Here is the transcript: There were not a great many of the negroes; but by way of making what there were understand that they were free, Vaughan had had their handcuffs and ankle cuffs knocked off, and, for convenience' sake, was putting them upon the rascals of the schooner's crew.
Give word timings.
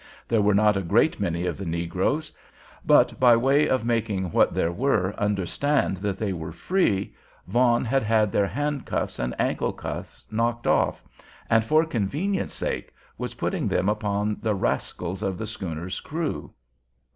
There 0.27 0.41
were 0.41 0.55
not 0.55 0.75
a 0.77 0.81
great 0.81 1.19
many 1.19 1.45
of 1.45 1.59
the 1.59 1.65
negroes; 1.67 2.31
but 2.83 3.19
by 3.19 3.35
way 3.35 3.67
of 3.69 3.85
making 3.85 4.31
what 4.31 4.51
there 4.51 4.71
were 4.71 5.13
understand 5.15 5.97
that 5.97 6.17
they 6.17 6.33
were 6.33 6.51
free, 6.51 7.13
Vaughan 7.45 7.85
had 7.85 8.01
had 8.01 8.31
their 8.31 8.47
handcuffs 8.47 9.19
and 9.19 9.35
ankle 9.37 9.73
cuffs 9.73 10.25
knocked 10.31 10.65
off, 10.65 11.03
and, 11.51 11.63
for 11.63 11.85
convenience' 11.85 12.55
sake, 12.55 12.91
was 13.19 13.35
putting 13.35 13.67
them 13.67 13.87
upon 13.87 14.39
the 14.41 14.55
rascals 14.55 15.21
of 15.21 15.37
the 15.37 15.45
schooner's 15.45 15.99
crew. 15.99 16.51